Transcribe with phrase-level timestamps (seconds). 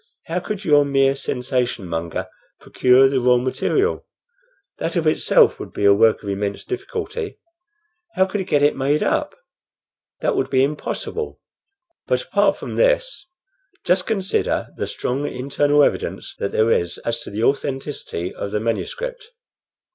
[0.25, 2.27] How could your mere sensation monger
[2.59, 4.07] procure the raw material?
[4.79, 7.37] That of itself would be a work of immense difficulty.
[8.15, 9.35] How could he get it made up?
[10.21, 11.39] That would be impossible.
[12.07, 13.27] But, apart from this,
[13.85, 18.59] just consider the strong internal evidence that there is as to the authenticity of the
[18.59, 19.29] manuscript.